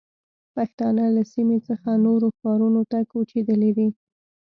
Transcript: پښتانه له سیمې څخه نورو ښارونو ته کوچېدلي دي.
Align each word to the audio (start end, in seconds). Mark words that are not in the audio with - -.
پښتانه 0.55 1.05
له 1.15 1.23
سیمې 1.33 1.57
څخه 1.67 1.89
نورو 2.05 2.27
ښارونو 2.39 2.81
ته 2.91 2.99
کوچېدلي 3.11 3.71
دي. 3.77 3.89